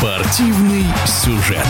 [0.00, 1.66] Спортивный сюжет.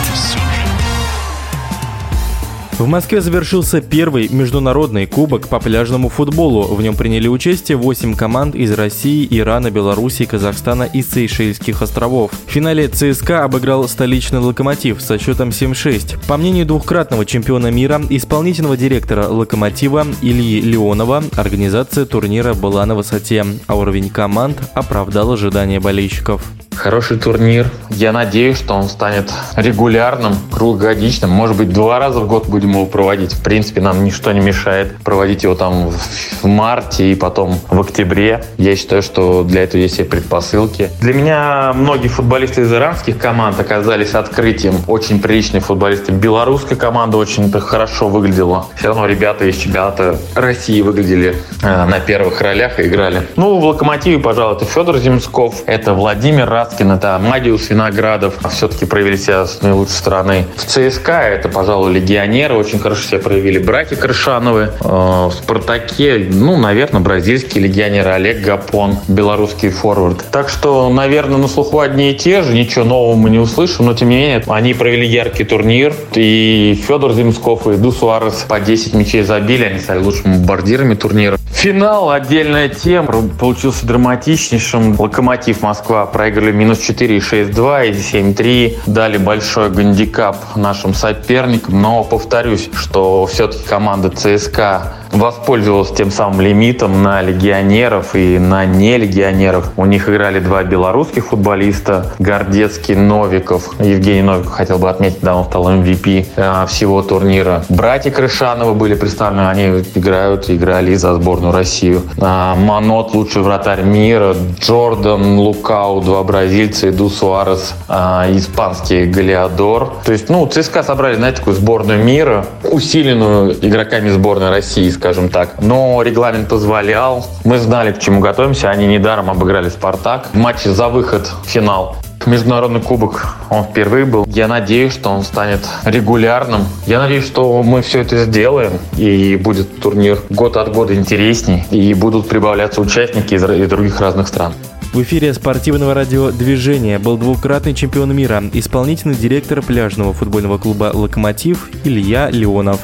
[2.79, 6.73] В Москве завершился первый международный кубок по пляжному футболу.
[6.73, 12.31] В нем приняли участие 8 команд из России, Ирана, Белоруссии, Казахстана и Сейшельских островов.
[12.47, 16.25] В финале ЦСКА обыграл столичный «Локомотив» со счетом 7-6.
[16.25, 23.45] По мнению двухкратного чемпиона мира, исполнительного директора «Локомотива» Ильи Леонова, организация турнира была на высоте,
[23.67, 26.49] а уровень команд оправдал ожидания болельщиков.
[26.81, 27.67] Хороший турнир.
[27.91, 31.29] Я надеюсь, что он станет регулярным, круглогодичным.
[31.29, 33.33] Может быть, два раза в год будем его проводить.
[33.33, 38.43] В принципе, нам ничто не мешает проводить его там в марте и потом в октябре.
[38.57, 40.89] Я считаю, что для этого есть все предпосылки.
[41.01, 44.73] Для меня многие футболисты из иранских команд оказались открытием.
[44.87, 46.11] Очень приличные футболисты.
[46.11, 48.65] Белорусская команда очень хорошо выглядела.
[48.75, 53.27] Все равно ребята из чемпионата России выглядели э, на первых ролях и играли.
[53.35, 58.35] Ну, в «Локомотиве», пожалуй, это Федор Земсков, это Владимир Раскин, это Мадиус Виноградов.
[58.49, 60.45] Все-таки проявили себя с наилучшей стороны.
[60.55, 63.59] В ЦСКА это, пожалуй, легионеры очень хорошо себя проявили.
[63.59, 64.71] Братья Крышановы.
[64.79, 70.23] Э, в Спартаке, ну, наверное, бразильский легионер Олег Гапон, белорусский форвард.
[70.31, 72.53] Так что, наверное, на слуху одни и те же.
[72.53, 75.93] Ничего нового мы не услышим, но тем не менее, они провели яркий турнир.
[76.13, 79.65] И Федор Земсков и Ду Суарес по 10 мячей забили.
[79.65, 81.37] Они стали лучшими бомбардирами турнира.
[81.61, 83.29] Финал отдельная тема.
[83.39, 84.95] Получился драматичнейшим.
[84.99, 88.79] Локомотив Москва проиграли минус 4 и 6-2 и 7-3.
[88.85, 91.81] Дали большой гандикап нашим соперникам.
[91.81, 99.71] Но повторюсь, что все-таки команда ЦСКА воспользовалась тем самым лимитом на легионеров и на нелегионеров.
[99.77, 103.79] У них играли два белорусских футболиста, Гордецкий, Новиков.
[103.79, 107.63] Евгений Новиков хотел бы отметить, да, он стал MVP э, всего турнира.
[107.69, 112.03] Братья Крышановы были представлены, они играют, играли за сборную Россию.
[112.19, 119.93] А, Манот, лучший вратарь мира, Джордан, Лукау, два бразильца, Иду Суарес, а, испанский Галиадор.
[120.05, 125.55] То есть, ну, ЦСКА собрали, знаете, такую сборную мира, усиленную игроками сборной России, скажем так.
[125.59, 127.25] Но регламент позволял.
[127.43, 128.69] Мы знали, к чему готовимся.
[128.69, 130.29] Они недаром обыграли «Спартак».
[130.31, 131.97] В матче за выход в финал
[132.27, 134.27] Международный кубок, он впервые был.
[134.27, 136.67] Я надеюсь, что он станет регулярным.
[136.85, 141.95] Я надеюсь, что мы все это сделаем, и будет турнир год от года интересней, и
[141.95, 144.53] будут прибавляться участники из других разных стран.
[144.93, 152.29] В эфире спортивного радиодвижения был двукратный чемпион мира, исполнительный директор пляжного футбольного клуба «Локомотив» Илья
[152.29, 152.81] Леонов.